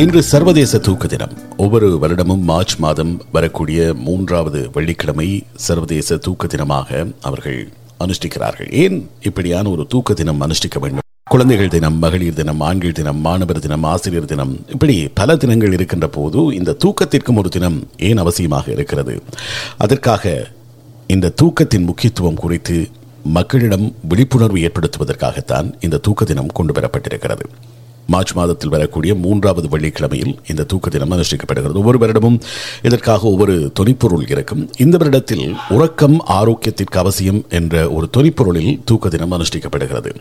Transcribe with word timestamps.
இன்று 0.00 0.22
சர்வதேச 0.22 0.78
தூக்க 0.78 1.06
தினம். 1.06 1.32
ஒவ்வொரு 1.56 1.86
வருடமும் 2.02 2.42
மார்ச் 2.50 2.74
மாதம் 2.76 3.12
வரக்கூடிய 3.32 3.94
மூன்றாவது 3.94 4.70
வெள்ளிக்கிழமை 4.74 5.26
சர்வதேச 5.54 6.16
தூக்க 6.16 6.46
தினமாக 6.46 7.12
அவர்கள் 7.20 7.72
அனுஷ்டிக்கிறார்கள். 8.04 8.68
ஏன் 8.82 9.10
இப்படியான 9.20 9.70
ஒரு 9.70 9.86
தூக்க 9.86 10.14
தினம் 10.14 10.40
அனுஷ்டிக்க 10.40 10.78
வேண்டும்? 10.80 11.04
குழந்தைகள் 11.30 11.68
தினம் 11.68 11.98
மகளிர் 11.98 12.34
தினம் 12.34 12.60
ஆண்கள் 12.60 12.92
தினம் 12.92 13.16
மாணவர் 13.16 13.58
தினம் 13.58 13.82
ஆசிரியர் 13.82 14.24
தினம் 14.24 14.64
இப்படி 14.68 15.08
பல 15.14 15.36
தினங்கள் 15.36 15.72
இருக்கின்ற 15.72 16.08
போது 16.08 16.54
இந்த 16.54 16.76
தூக்கத்திற்கும் 16.84 17.36
ஒரு 17.36 17.48
தினம் 17.48 17.88
ஏன் 17.96 18.18
அவசியமாக 18.18 18.68
இருக்கிறது? 18.68 19.22
அதற்காக 19.78 20.48
இந்த 21.06 21.32
தூக்கத்தின் 21.42 21.88
முக்கியத்துவம் 21.90 22.40
குறித்து 22.44 22.88
மக்களிடம் 23.22 23.94
விழிப்புணர்வு 24.08 24.58
ஏற்படுத்துவதற்காகத்தான் 24.58 25.72
இந்த 25.80 25.96
தூக்க 25.98 26.24
தினம் 26.24 26.46
கொண்டு 26.46 26.72
வரப்பட்டிருக்கிறது. 26.72 27.46
மார்ச் 28.12 28.32
மாதத்தில் 28.38 28.72
வரக்கூடிய 28.74 29.12
மூன்றாவது 29.24 29.68
வெள்ளிக்கிழமையில் 29.72 30.34
இந்த 30.50 30.66
தூக்க 30.72 30.88
தினம் 30.94 31.12
அனுஷ்டிக்கப்படுகிறது. 31.14 31.78
ஒவ்வொரு 31.82 31.98
வருடமும் 32.02 32.38
இதற்காக 32.88 33.26
ஒவ்வொரு 33.32 33.54
தொனிப்பொருள் 33.80 34.24
இருக்கும். 34.34 34.62
இந்த 34.84 34.96
வருடத்தில் 35.02 35.44
உறக்கம் 35.76 36.16
ஆரோக்கியத்திற்கு 36.38 36.98
அவசியம் 37.04 37.40
என்ற 37.58 37.74
ஒரு 37.96 38.08
தொனிப்பொருளில் 38.16 38.72
தூக்க 38.84 39.08
தினம் 39.08 39.34
அனுஷ்டிக்கப்படுகிறது. 39.38 40.12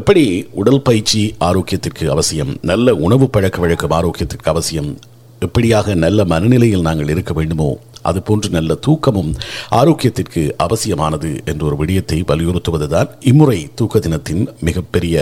எப்படி 0.00 0.24
உடல் 0.62 0.82
பயிற்சி 0.82 1.22
ஆரோக்கியத்திற்கு 1.50 2.06
அவசியம் 2.16 2.52
நல்ல 2.62 2.94
உணவு 3.06 3.28
பழக்க 3.30 3.58
வழக்கம் 3.60 3.96
ஆரோக்கியத்திற்கு 4.00 4.50
அவசியம் 4.54 4.90
எப்படியாக 5.46 5.94
நல்ல 5.94 6.24
மனநிலையில் 6.24 6.86
நாங்கள் 6.88 7.08
இருக்க 7.08 7.32
வேண்டுமோ 7.32 7.68
அதுபோன்று 8.08 8.48
நல்ல 8.56 8.72
தூக்கமும் 8.86 9.30
ஆரோக்கியத்திற்கு 9.80 10.42
அவசியமானது 10.64 11.30
என்ற 11.44 11.62
ஒரு 11.66 11.76
விடயத்தை 11.76 12.18
வலியுறுத்துவதுதான் 12.30 13.08
இம்முறை 13.30 13.58
தூக்க 13.74 13.98
தினத்தின் 13.98 14.44
மிகப்பெரிய 14.68 15.16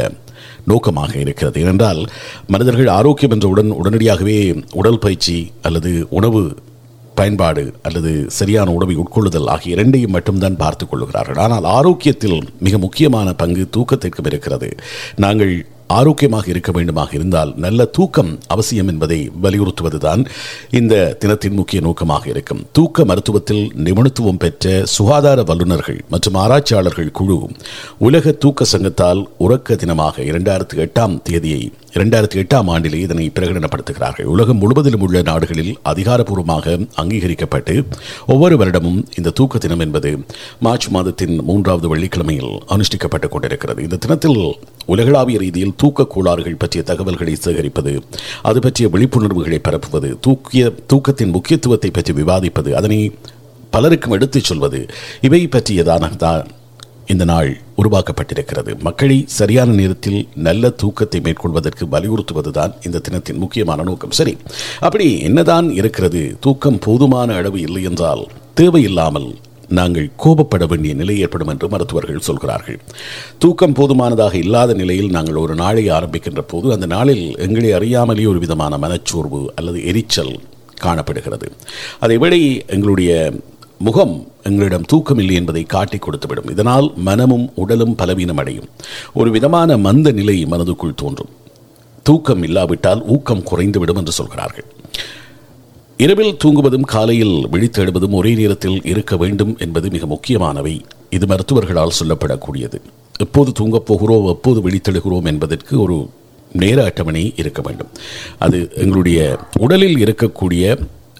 நோக்கமாக 0.64 1.18
இருக்கிறது. 1.18 1.60
ஏனென்றால் 1.60 2.06
மனிதர்கள் 2.46 2.86
ஆரோக்கியம் 2.86 3.30
என்றவுடன் 3.30 3.70
உடனடியாகவே 3.70 4.62
உடல் 4.72 4.98
பயிற்சி 4.98 5.52
அல்லது 5.62 6.06
உணவு 6.10 6.56
பயன்பாடு 7.14 7.72
அல்லது 7.82 8.24
சரியான 8.30 8.72
உணவை 8.72 8.96
உட்கொள்ளுதல் 8.96 9.46
ஆகிய 9.46 9.74
இரண்டையும் 9.74 10.10
மட்டும்தான் 10.10 10.56
பார்த்துக் 10.56 10.90
கொள்ளுகிறார்கள். 10.90 11.36
ஆனால் 11.36 11.64
ஆரோக்கியத்தில் 11.64 12.40
மிக 12.60 12.78
முக்கியமான 12.78 13.32
பங்கு 13.32 13.68
தூக்கத்திற்கும் 13.76 14.26
இருக்கிறது. 14.26 14.76
நாங்கள் 15.16 15.66
ஆரோக்கியமாக 15.88 16.46
இருக்க 16.48 16.72
வேண்டுமாக 16.72 17.14
இருந்தால் 17.14 17.52
நல்ல 17.56 17.84
தூக்கம் 17.84 18.38
அவசியம் 18.46 18.88
என்பதை 18.88 19.30
வலியுறுத்துவதுதான் 19.42 20.26
இந்த 20.70 21.16
தினத்தின் 21.18 21.52
முக்கிய 21.52 21.80
நோக்கமாக 21.80 22.28
இருக்கும். 22.28 22.66
தூக்க 22.72 23.04
மருத்துவத்தில் 23.04 23.68
நிபுணத்துவம் 23.76 24.38
பெற்ற 24.38 24.82
சுகாதார 24.84 25.42
வல்லுநர்கள் 25.42 26.04
மற்றும் 26.10 26.34
ஆராய்ச்சியாளர்கள் 26.34 27.10
குழு 27.10 27.48
உலக 27.98 28.32
தூக்க 28.32 28.64
சங்கத்தால் 28.64 29.28
உறக்க 29.38 29.74
தினமாக 29.74 30.16
இரண்டாயிரத்தி 30.16 30.76
எட்டாம் 30.76 31.22
தேதியை 31.22 31.72
இரண்டாயிரத்தி 31.92 32.38
எட்டாம் 32.38 32.68
ஆண்டிலே 32.68 32.94
இதனை 32.94 33.30
பிரகடனப்படுத்துகிறார்கள். 33.34 34.22
உலகம் 34.22 34.58
முழுவதிலும் 34.58 35.00
உள்ள 35.00 35.22
நாடுகளில் 35.22 35.78
அதிகாரப்பூர்வமாக 35.84 36.86
அங்கீகரிக்கப்பட்டு 36.96 37.84
ஒவ்வொரு 38.26 38.56
வருடமும் 38.56 39.04
இந்த 39.16 39.30
தூக்க 39.30 39.58
தினம் 39.58 39.80
என்பது 39.80 40.24
மார்ச் 40.60 40.88
மாதத்தின் 40.88 41.40
மூன்றாவது 41.42 41.96
வெள்ளிக்கிழமையில் 41.96 42.58
அனுஷ்டிக்கப்பட்டுக் 42.68 43.28
கொண்டிருக்கிறது. 43.28 43.82
இந்த 43.82 43.96
தினத்தில் 43.96 44.56
உலகளாவிய 44.92 45.38
ரீதியில் 45.38 45.76
தூக்க 45.76 46.06
கோளாறுகள் 46.14 46.60
பற்றிய 46.62 46.82
தகவல்களை 46.90 47.34
சேகரிப்பது 47.44 47.92
அது 48.42 48.58
பற்றிய 48.60 48.88
விழிப்புணர்வுகளை 48.88 49.58
பரப்புவது 49.62 50.10
தூக்கிய 50.20 50.72
தூக்கத்தின் 50.92 51.34
முக்கியத்துவத்தை 51.36 51.90
பற்றி 51.90 52.12
விவாதிப்பது 52.12 52.72
அதனை 52.72 53.00
பலருக்கும் 53.70 54.14
எடுத்துச் 54.16 54.44
சொல்வது 54.44 54.80
இவை 55.20 55.40
பற்றியதான 55.46 56.16
தான் 56.16 56.46
இந்த 57.12 57.24
நாள் 57.24 57.50
உருவாக்கப்பட்டிருக்கிறது. 57.76 58.70
மக்களை 58.82 59.24
சரியான 59.26 59.72
நேரத்தில் 59.72 60.28
நல்ல 60.46 60.70
தூக்கத்தை 60.70 61.20
மேற்கொள்வதற்கு 61.20 61.84
வலியுறுத்துவதுதான் 61.86 62.72
இந்த 62.86 62.98
தினத்தின் 62.98 63.38
முக்கியமான 63.38 63.82
நோக்கம். 63.82 64.10
சரி 64.10 64.34
அப்படி 64.80 65.06
என்னதான் 65.20 65.68
இருக்கிறது? 65.70 66.22
தூக்கம் 66.40 66.78
போதுமான 66.78 67.34
அளவு 67.34 67.60
இல்லை 67.60 67.82
என்றால் 67.82 68.24
தேவையில்லாமல் 68.54 69.28
நாங்கள் 69.68 70.10
கோபப்பட 70.18 70.68
வேண்டிய 70.68 70.94
நிலை 70.94 71.18
ஏற்படும் 71.18 71.48
என்று 71.48 71.68
மருத்துவர்கள் 71.68 72.20
சொல்கிறார்கள். 72.20 72.80
தூக்கம் 73.38 73.72
போதுமானதாக 73.72 74.36
இல்லாத 74.36 74.72
நிலையில் 74.72 75.10
நாங்கள் 75.10 75.34
ஒரு 75.34 75.54
நாளை 75.54 75.88
ஆரம்பிக்கின்ற 75.88 76.40
போது 76.40 76.72
அந்த 76.72 76.86
நாளில் 76.86 77.38
எங்களை 77.38 77.72
அறியாமலேயே 77.72 78.28
ஒரு 78.28 78.38
விதமான 78.38 78.78
மனச்சோர்வு 78.78 79.52
அல்லது 79.54 79.86
எரிச்சல் 79.86 80.40
காணப்படுகிறது. 80.74 81.52
அதைவிட 82.00 82.36
எங்களுடைய 82.66 83.32
முகம் 83.78 84.32
எங்களிடம் 84.42 84.82
தூக்கம் 84.82 85.18
இல்லை 85.18 85.34
என்பதை 85.34 85.62
காட்டிக் 85.62 86.08
கொடுத்துவிடும். 86.08 86.50
இதனால் 86.50 86.92
மனமும் 86.96 87.50
உடலும் 87.54 87.94
பலவீனம் 87.94 88.36
அடையும். 88.36 88.68
ஒரு 89.14 89.30
விதமான 89.30 89.76
மந்த 89.76 90.12
நிலை 90.12 90.46
மனதுக்குள் 90.46 90.94
தோன்றும். 90.94 91.28
தூக்கம் 92.02 92.42
இல்லாவிட்டால் 92.42 93.02
ஊக்கம் 93.06 93.42
குறைந்துவிடும் 93.42 93.96
என்று 93.96 94.12
சொல்கிறார்கள். 94.12 94.64
இரவில் 96.02 96.36
தூங்குவதும் 96.44 96.80
காலையில் 96.80 97.48
விழித்தெழுவதும் 97.52 98.10
ஒரே 98.10 98.34
நேரத்தில் 98.34 98.80
இருக்க 98.84 99.16
வேண்டும் 99.16 99.56
என்பது 99.58 99.90
மிக 99.90 100.06
முக்கியமானவை. 100.06 100.84
இது 101.10 101.26
மருத்துவர்களால் 101.26 101.94
சொல்லப்படக்கூடியது. 102.00 102.78
எப்போது 103.18 103.52
தூங்கப் 103.52 103.86
போகிறோம் 103.86 104.26
எப்போது 104.26 104.68
விழித்தெழுகிறோம் 104.68 105.24
என்பதற்கு 105.24 105.80
ஒரு 105.80 106.08
நேர 106.52 106.84
அட்டவணை 106.84 107.32
இருக்க 107.36 107.62
வேண்டும். 107.62 107.86
அது 108.38 108.70
எங்களுடைய 108.74 109.38
உடலில் 109.58 109.98
இருக்கக்கூடிய 110.04 110.78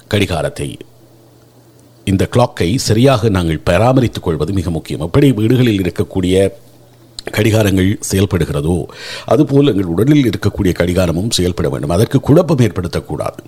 கடிகாரத்தை 0.09 0.77
இந்த 2.05 2.29
கிளாக்கை 2.37 2.77
சரியாக 2.77 3.29
நாங்கள் 3.29 3.61
பராமரித்துக் 3.65 4.23
கொள்வது 4.23 4.53
மிக 4.53 4.71
முக்கியம். 4.71 5.01
எப்படி 5.01 5.33
வீடுகளில் 5.33 5.81
இருக்கக்கூடிய 5.81 6.53
கடிகாரங்கள் 7.37 7.91
செயல்படுகிறதோ 8.11 8.85
அதுபோல் 9.27 9.67
எங்கள் 9.67 9.93
உடலில் 9.95 10.31
இருக்கக்கூடிய 10.31 10.73
கடிகாரமும் 10.79 11.31
செயல்பட 11.31 11.69
வேண்டும். 11.69 11.91
அதற்கு 11.91 12.21
குழப்பம் 12.21 12.57
ஏற்படுத்தக்கூடாது. 12.57 13.39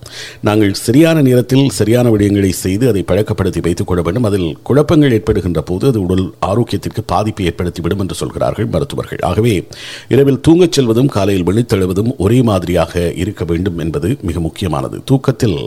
நாங்கள் 0.40 0.74
சரியான 0.74 1.22
நேரத்தில் 1.22 1.70
சரியான 1.70 2.10
விடயங்களை 2.10 2.50
செய்து 2.50 2.88
அதை 2.88 3.02
பழக்கப்படுத்தி 3.02 3.62
வைத்துக் 3.62 3.86
கொள்ள 3.86 4.02
வேண்டும். 4.02 4.24
அதில் 4.24 4.58
குழப்பங்கள் 4.62 5.12
ஏற்படுகின்ற 5.12 5.62
போது 5.62 5.86
அது 5.86 6.02
உடல் 6.02 6.34
ஆரோக்கியத்திற்கு 6.46 7.02
பாதிப்பை 7.06 7.46
ஏற்படுத்திவிடும் 7.48 7.98
என்று 7.98 8.14
சொல்கிறார்கள் 8.14 8.66
மருத்துவர்கள். 8.66 9.18
ஆகவே 9.22 9.66
இரவில் 10.08 10.40
தூங்கச் 10.48 10.80
செல்வதும் 10.80 11.06
காலையில் 11.06 11.46
விழித்தெழுவதும் 11.46 12.16
ஒரே 12.18 12.42
மாதிரியாக 12.42 13.12
இருக்க 13.12 13.44
வேண்டும் 13.44 13.78
என்பது 13.78 14.16
மிக 14.22 14.40
முக்கியமானது. 14.40 15.00
தூக்கத்தில் 15.04 15.58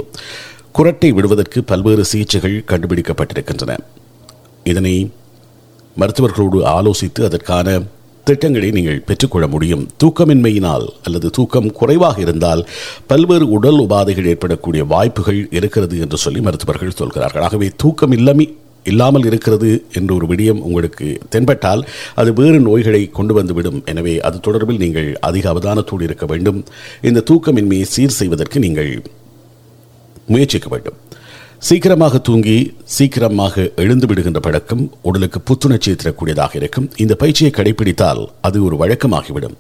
குரட்டை 0.78 1.10
விடுவதற்கு 1.10 1.64
பல்வேறு 1.64 2.06
சிகிச்சைகள் 2.06 2.64
கண்டுபிடிக்கப்பட்டிருக்கின்றன. 2.68 3.78
இதனை 4.64 5.12
மருத்துவர்களோடு 6.00 6.60
ஆலோசித்து 6.76 7.24
அதற்கான 7.24 7.82
திட்டங்களை 8.28 8.72
நீங்கள் 8.72 9.04
பெற்றுக்கொள்ள 9.08 9.46
முடியும். 9.48 9.84
தூக்கமின்மையினால் 10.04 10.86
அல்லது 11.04 11.30
தூக்கம் 11.30 11.72
குறைவாக 11.80 12.18
இருந்தால் 12.22 12.62
பல்வேறு 13.08 13.46
உடல் 13.50 13.80
உபாதைகள் 13.86 14.30
ஏற்படக்கூடிய 14.34 14.84
வாய்ப்புகள் 14.94 15.40
இருக்கிறது 15.60 15.96
என்று 16.00 16.18
சொல்லி 16.18 16.42
மருத்துவர்கள் 16.42 17.00
சொல்கிறார்கள். 17.02 17.46
ஆகவே 17.48 17.70
தூக்கம் 17.84 18.16
இல்லாமல் 18.18 18.52
இல்லாமல் 18.92 19.26
இருக்கிறது 19.30 19.70
என்ற 19.98 20.10
ஒரு 20.16 20.26
விடயம் 20.30 20.64
உங்களுக்கு 20.68 21.06
தென்பட்டால் 21.30 21.82
அது 22.22 22.34
வேறு 22.34 22.60
நோய்களை 22.60 23.02
கொண்டு 23.18 23.34
வந்துவிடும். 23.34 23.80
எனவே 23.92 24.14
அது 24.20 24.40
தொடர்பில் 24.48 24.82
நீங்கள் 24.84 25.10
அதிக 25.28 25.46
அவதானத்தோடு 25.54 26.02
இருக்க 26.02 26.26
வேண்டும். 26.26 26.60
இந்த 27.02 27.24
தூக்கமின்மையை 27.32 27.86
சீர் 27.96 28.20
செய்வதற்கு 28.22 28.60
நீங்கள் 28.60 28.92
முயற்சிக்க 30.28 30.68
வேண்டும். 30.70 31.00
சீக்கிரமாக 31.68 32.18
தூங்கி 32.18 32.74
சீக்கிரமாக 32.84 33.72
எழுந்து 33.76 34.08
விடுகின்ற 34.08 34.40
பழக்கம் 34.40 34.92
உடலுக்கு 35.02 35.40
புத்துணர்ச்சியை 35.50 35.96
தரக்கூடியதாக 35.96 36.56
இருக்கும். 36.56 36.90
இந்த 36.98 37.16
பயிற்சியை 37.16 37.52
கடைபிடித்தால் 37.56 38.28
அது 38.42 38.64
ஒரு 38.64 38.76
வழக்கமாகிவிடும். 38.82 39.56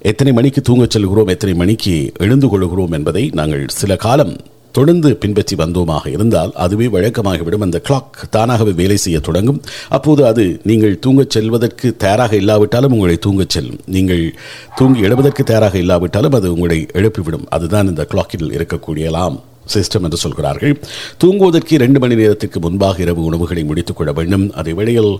எத்தனை 0.00 0.32
மணிக்கு 0.32 0.60
தூங்கச் 0.60 0.90
செல்கிறோம் 0.90 1.26
எத்தனை 1.26 1.54
மணிக்கு 1.56 2.12
எழுந்து 2.18 2.48
கொள்கிறோம் 2.48 2.92
என்பதை 2.92 3.30
நாங்கள் 3.34 3.66
சில 3.68 3.96
காலம் 3.96 4.32
தொடர்ந்து 4.72 5.16
பின்பற்றி 5.16 5.56
வந்தோமாக 5.56 6.06
இருந்தால் 6.06 6.52
அதுவே 6.54 6.86
வழக்கமாகிவிடும். 6.86 7.64
அந்த 7.66 7.82
கிளாக் 7.88 8.28
தானாகவே 8.30 8.70
வேலை 8.70 8.96
செய்ய 8.96 9.20
தொடங்கும். 9.20 9.60
அப்போது 9.88 10.26
அது 10.26 10.60
நீங்கள் 10.64 10.98
தூங்கச் 11.06 11.30
செல்வதற்கு 11.30 11.96
தயாராக 11.96 12.36
இல்லாவிட்டாலும் 12.36 12.92
உங்களை 12.92 13.18
தூங்கச் 13.26 13.48
செல்லும். 13.48 13.78
நீங்கள் 13.86 14.34
தூங்கி 14.76 15.00
எழுவதற்கு 15.00 15.44
தயாராக 15.44 15.78
இல்லாவிட்டாலும் 15.78 16.32
அது 16.32 16.52
உங்களை 16.52 16.86
எழுப்பிவிடும். 16.92 17.46
அதுதான் 17.48 17.88
இந்த 17.88 18.04
கிளாக்கில் 18.04 18.50
இருக்கக்கூடியலாம் 18.50 19.38
சிஸ்டம் 19.74 20.02
என்று 20.02 20.16
சொல்கிறார்கள். 20.16 20.80
தூங்குவதற்கு 21.18 21.74
இரண்டு 21.74 21.98
மணி 21.98 22.14
நேரத்திற்கு 22.14 22.60
முன்பாக 22.60 23.02
இரவு 23.02 23.24
உணவுகளை 23.24 23.64
முடித்துக் 23.64 23.96
கொள்ள 23.96 24.12
வேண்டும். 24.12 24.52
அதே 24.52 24.72
வேளையில் 24.72 25.18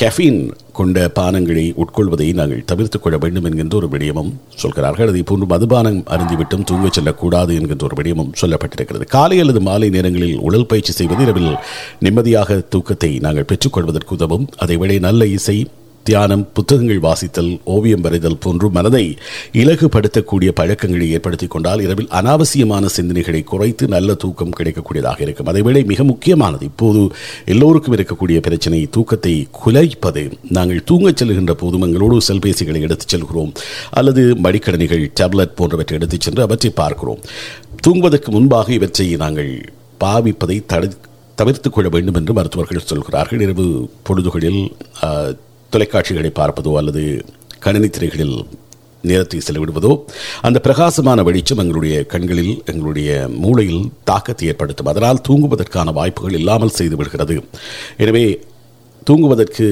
கெஃபீன் 0.00 0.50
கொண்ட 0.72 1.10
பானங்களை 1.18 1.74
உட்கொள்வதை 1.74 2.34
நாங்கள் 2.34 2.64
தவிர்த்துக் 2.64 3.02
கொள்ள 3.02 3.18
வேண்டும் 3.18 3.44
என்கின்ற 3.44 3.76
ஒரு 3.76 3.88
விடயமும் 3.88 4.32
சொல்கிறார்கள். 4.54 5.08
அதே 5.08 5.22
போன்று 5.22 5.46
மதுபானம் 5.46 6.04
அருந்திவிட்டும் 6.06 6.64
தூங்கச் 6.64 6.92
செல்லக்கூடாது 6.92 7.54
என்கின்ற 7.54 7.86
ஒரு 7.90 7.96
விடயமும் 8.02 8.32
சொல்லப்பட்டிருக்கிறது. 8.40 9.06
காலை 9.06 9.40
அல்லது 9.40 9.60
மாலை 9.60 9.88
நேரங்களில் 9.88 10.38
உடல் 10.38 10.66
பயிற்சி 10.66 10.92
செய்வது 10.92 11.22
இரவில் 11.22 11.56
நிம்மதியாக 12.00 12.62
தூக்கத்தை 12.68 13.18
நாங்கள் 13.18 13.44
பெற்றுக்கொள்வதற்கு 13.44 14.14
உதவும். 14.14 14.48
அதைவிட 14.56 14.98
நல்ல 14.98 15.26
இசை 15.26 15.66
தியானம் 16.08 16.52
புத்தகங்கள் 16.52 17.00
வாசித்தல் 17.00 17.60
ஓவியம் 17.64 18.00
வரைதல் 18.00 18.40
போன்று 18.40 18.70
மனதை 18.70 19.16
இலகுபடுத்தக்கூடிய 19.52 20.48
பழக்கங்களை 20.48 21.10
ஏற்படுத்திக் 21.10 21.50
கொண்டால் 21.50 21.80
இரவில் 21.80 22.08
அனாவசியமான 22.08 22.86
சிந்தனைகளை 22.96 23.44
குறைத்து 23.44 23.88
நல்ல 23.88 24.14
தூக்கம் 24.14 24.54
கிடைக்கக்கூடியதாக 24.58 25.20
இருக்கும். 25.20 25.46
அதேவேளை 25.46 25.84
மிக 25.84 26.04
முக்கியமானது 26.04 26.64
இப்போது 26.64 27.08
எல்லோருக்கும் 27.44 27.96
இருக்கக்கூடிய 27.96 28.40
பிரச்சனை 28.40 28.86
தூக்கத்தை 28.90 29.48
குலைப்பது. 29.64 30.32
நாங்கள் 30.48 30.84
தூங்கச் 30.90 31.22
செல்கின்ற 31.22 31.50
போதும் 31.50 31.82
எங்களோடு 31.82 32.20
செல்பேசிகளை 32.28 32.80
எடுத்துச் 32.80 33.08
செல்கிறோம். 33.08 33.52
அல்லது 33.90 34.34
மடிக்கடனிகள் 34.42 35.10
டேப்லெட் 35.20 35.56
போன்றவற்றை 35.58 35.98
எடுத்துச் 35.98 36.20
சென்று 36.20 36.42
அவற்றை 36.42 36.72
பார்க்கிறோம். 36.74 37.18
தூங்குவதற்கு 37.82 38.30
முன்பாக 38.30 38.72
இவற்றை 38.72 39.16
நாங்கள் 39.16 39.72
பாவிப்பதை 40.00 40.62
தடு 40.66 40.88
தவிர்த்துக் 41.34 41.74
கொள்ள 41.74 41.88
வேண்டும் 41.90 42.14
என்று 42.14 42.32
மருத்துவர்கள் 42.32 42.82
சொல்கிறார்கள். 42.84 43.40
இரவு 43.40 43.90
பொழுதுகளில் 44.02 44.72
தொலைக்காட்சிகளை 45.72 46.30
பார்ப்பதோ 46.40 46.72
அல்லது 46.80 47.02
கணினி 47.64 47.88
திரைகளில் 47.96 48.36
நேரத்தை 49.08 49.38
செலவிடுவதோ 49.46 49.92
அந்த 50.46 50.58
பிரகாசமான 50.64 51.22
வெளிச்சம் 51.28 51.60
எங்களுடைய 51.62 51.96
கண்களில் 52.12 52.54
எங்களுடைய 52.70 53.10
மூளையில் 53.42 53.84
தாக்கத்தை 54.10 54.48
ஏற்படுத்தும். 54.50 54.90
அதனால் 54.92 55.22
தூங்குவதற்கான 55.28 55.92
வாய்ப்புகள் 55.98 56.38
இல்லாமல் 56.40 56.76
செய்து 56.78 56.96
விடுகிறது 57.00 57.36
எனவே 58.04 58.24
தூங்குவதற்கு 59.08 59.66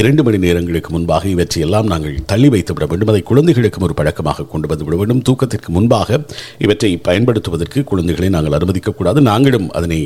இரண்டு 0.00 0.22
மணி 0.26 0.38
நேரங்களுக்கு 0.44 0.90
முன்பாக 0.94 1.24
இவற்றை 1.34 1.60
எல்லாம் 1.66 1.88
நாங்கள் 1.92 2.16
தள்ளி 2.32 2.48
வைத்து 2.54 2.72
விட 2.74 2.84
வேண்டும். 2.90 3.10
அதை 3.12 3.22
குழந்தைகளுக்கும் 3.30 3.86
ஒரு 3.86 3.94
பழக்கமாக 4.00 4.46
கொண்டு 4.52 4.68
வந்து 4.70 4.86
விட 4.86 4.96
வேண்டும். 5.00 5.22
தூக்கத்திற்கு 5.28 5.70
முன்பாக 5.76 6.20
இவற்றை 6.64 6.90
பயன்படுத்துவதற்கு 7.08 7.80
குழந்தைகளை 7.90 8.28
நாங்கள் 8.36 8.56
அனுமதிக்கக்கூடாது. 8.58 9.20
நாங்களும் 9.30 9.68
அதனை 9.78 10.00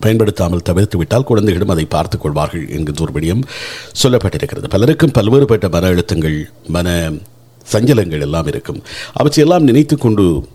பயன்படுத்தாமல் 0.00 0.62
தவிர்த்து 0.62 0.98
விட்டால் 0.98 1.24
குழந்தைகளும் 1.24 1.68
அதை 1.68 1.84
பார்த்துக் 1.84 2.20
கொள்வார்கள் 2.20 2.68
என்கின்ற 2.68 3.04
ஒரு 3.04 3.12
விடயம் 3.12 3.42
சொல்லப்பட்டிருக்கிறது. 4.02 4.68
பலருக்கும் 4.68 5.10
பல்வேறுபட்ட 5.10 5.70
மன 5.70 5.90
அழுத்தங்கள் 5.90 6.44
மன 6.66 7.10
சஞ்சலங்கள் 7.72 8.20
எல்லாம் 8.20 8.46
இருக்கும். 8.46 8.82
அவற்றையெல்லாம் 9.12 9.64
நினைத்து 9.64 9.98
கொண்டு 9.98 10.46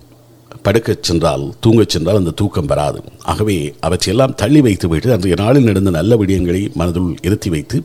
படுக்கச் 0.63 1.03
சென்றால் 1.03 1.53
தூங்கச் 1.65 1.89
சென்றால் 1.89 2.15
அந்த 2.15 2.31
தூக்கம் 2.31 2.65
வராது. 2.65 3.03
ஆகவே 3.21 3.75
அவற்றையெல்லாம் 3.79 4.35
தள்ளி 4.35 4.61
வைத்து 4.61 4.87
விட்டு 4.87 5.11
அன்றைய 5.11 5.35
நாளில் 5.43 5.63
நடந்த 5.63 5.89
நல்ல 5.89 6.15
விடயங்களை 6.15 6.71
மனதுள் 6.79 7.15
இருத்தி 7.21 7.49
வைத்து 7.49 7.83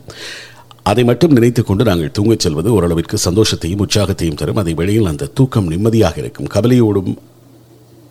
அதை 0.83 1.03
மட்டும் 1.03 1.31
நினைத்து 1.31 1.63
கொண்டு 1.63 1.83
நாங்கள் 1.83 2.11
தூங்கச் 2.19 2.39
செல்வது 2.39 2.73
ஓரளவிற்கு 2.73 3.17
சந்தோஷத்தையும் 3.29 3.81
உற்சாகத்தையும் 3.81 4.35
தரும். 4.35 4.55
அதை 4.55 4.73
வெளியில் 4.73 5.05
அந்த 5.05 5.25
தூக்கம் 5.25 5.67
நிம்மதியாக 5.67 6.19
இருக்கும். 6.19 6.47
கவலையோடும் 6.53 7.15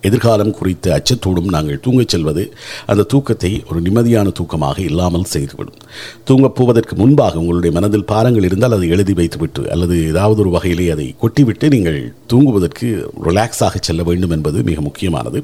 எதிர்காலம் 0.01 0.53
குறித்த 0.57 0.85
அச்சத்தோடும் 0.97 1.49
நாங்கள் 1.55 1.79
தூங்கச் 1.85 2.13
செல்வது 2.13 2.43
அந்த 2.85 3.03
தூக்கத்தை 3.03 3.51
ஒரு 3.69 3.81
நிம்மதியான 3.81 4.33
தூக்கமாக 4.39 4.79
இல்லாமல் 4.79 5.27
செய்துவிடும். 5.33 5.79
தூங்கப் 6.23 6.55
போவதற்கு 6.55 6.95
முன்பாக 6.95 7.39
உங்களுடைய 7.39 7.79
மனதில் 7.79 8.05
பாரங்கள் 8.05 8.43
இருந்தால் 8.43 8.71
அதை 8.71 8.89
எழுதி 8.89 9.13
வைத்துவிட்டு 9.13 9.71
அல்லது 9.71 10.07
ஏதாவது 10.07 10.41
ஒரு 10.41 10.49
வகையிலே 10.49 10.89
அதை 10.89 11.15
கொட்டிவிட்டு 11.21 11.69
நீங்கள் 11.69 12.13
தூங்குவதற்கு 12.27 12.87
ரிலாக்ஸாக 13.23 13.75
செல்ல 13.79 14.03
வேண்டும் 14.03 14.29
என்பது 14.29 14.63
மிக 14.63 14.81
முக்கியமானது. 14.81 15.41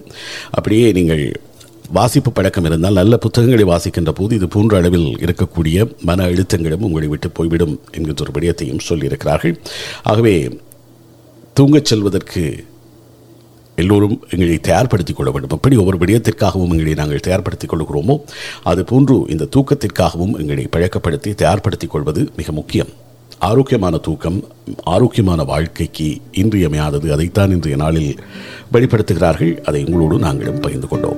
அப்படியே 0.51 0.91
நீங்கள் 0.91 1.39
வாசிப்பு 1.91 2.31
பழக்கம் 2.31 2.65
இருந்தால் 2.65 2.93
நல்ல 2.93 3.17
புத்தகங்களை 3.17 3.65
வாசிக்கின்ற 3.65 4.09
போது 4.09 4.35
இது 4.35 4.47
போன்ற 4.47 4.77
அளவில் 4.77 5.09
இருக்கக்கூடிய 5.25 5.77
மன 6.03 6.25
அழுத்தங்களும் 6.25 6.85
உங்களை 6.87 7.07
விட்டு 7.07 7.29
போய்விடும் 7.29 7.79
என்கின்ற 7.91 8.23
ஒரு 8.25 8.33
விடயத்தையும் 8.37 8.83
சொல்லியிருக்கிறார்கள். 8.89 9.55
ஆகவே 10.03 10.35
தூங்கச் 11.59 11.89
செல்வதற்கு 11.91 12.43
எல்லோரும் 13.77 14.23
எங்களை 14.29 14.57
தயார்படுத்திக் 14.57 15.15
கொள்ள 15.15 15.31
வேண்டும். 15.31 15.49
எப்படி 15.49 15.75
ஒவ்வொரு 15.75 15.97
விடயத்திற்காகவும் 15.97 16.69
எங்களை 16.69 16.93
நாங்கள் 16.93 17.19
தயார்படுத்திக் 17.27 17.73
கொள்கிறோமோ 17.73 18.21
அதுபோன்று 18.65 19.29
இந்த 19.29 19.47
தூக்கத்திற்காகவும் 19.55 20.39
எங்களை 20.39 20.67
பழக்கப்படுத்தி 20.75 21.33
தயார்படுத்திக் 21.33 21.89
கொள்வது 21.89 22.31
மிக 22.37 22.51
முக்கியம். 22.51 22.87
ஆரோக்கியமான 23.39 23.97
தூக்கம் 23.97 24.43
ஆரோக்கியமான 24.83 25.43
வாழ்க்கைக்கு 25.43 26.17
இன்றியமையாதது 26.31 27.11
அதைத்தான் 27.11 27.51
இன்றைய 27.51 27.77
நாளில் 27.77 28.19
வெளிப்படுத்துகிறார்கள். 28.73 29.61
அதை 29.61 29.85
உங்களோடு 29.85 30.19
நாங்களும் 30.19 30.59
பகிர்ந்து 30.59 30.87
கொண்டோம். 30.87 31.17